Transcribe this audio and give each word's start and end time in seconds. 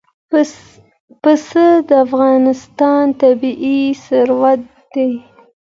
پسه 1.21 1.67
د 1.87 1.89
افغانستان 2.05 3.03
طبعي 3.21 3.79
ثروت 4.05 4.61
دی. 4.93 5.11